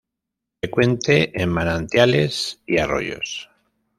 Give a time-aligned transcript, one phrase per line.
[0.59, 3.51] Frecuente en manantiales y arroyos.